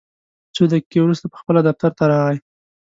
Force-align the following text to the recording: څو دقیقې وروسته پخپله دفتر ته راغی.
څو 0.55 0.63
دقیقې 0.71 0.99
وروسته 1.01 1.25
پخپله 1.33 1.61
دفتر 1.67 1.91
ته 1.97 2.03
راغی. 2.11 2.37